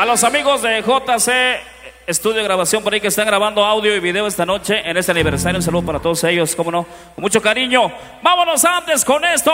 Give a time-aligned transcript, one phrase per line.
[0.00, 1.60] A los amigos de JC
[2.06, 5.12] Estudio de Grabación por ahí que están grabando audio y video esta noche en este
[5.12, 5.58] aniversario.
[5.58, 7.92] Un saludo para todos ellos, cómo no, con mucho cariño.
[8.22, 9.52] Vámonos antes con esto.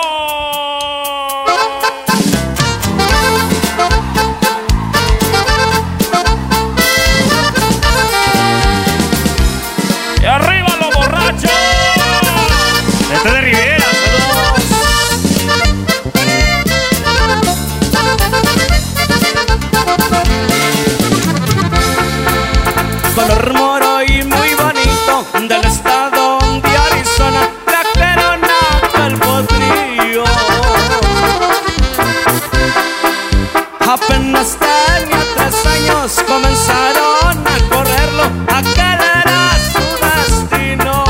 [34.96, 41.04] año tras años comenzaron a correrlo, a querer a su destino.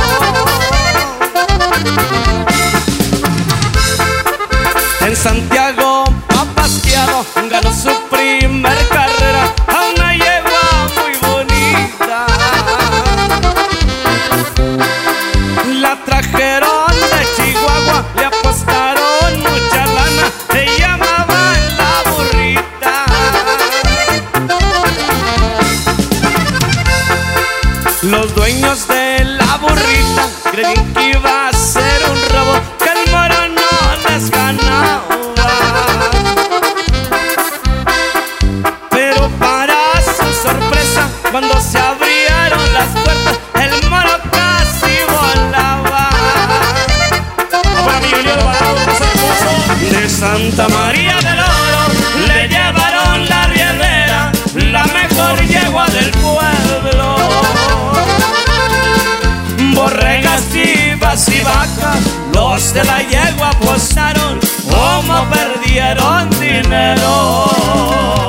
[5.01, 10.67] En Santiago, Papastiano ganó su primer carrera a una yegua
[10.97, 12.27] muy bonita.
[15.81, 16.76] La trajeron
[28.11, 33.49] Los dueños de la burrita creían que iba a ser un robo, que el moro
[33.49, 35.03] no les ganaba.
[38.91, 46.09] Pero para su sorpresa, cuando se abrieron las puertas, el moro casi volaba.
[49.91, 51.19] De Santa María
[62.33, 64.39] Los de la yegua apostaron
[64.71, 67.46] cómo perdieron dinero.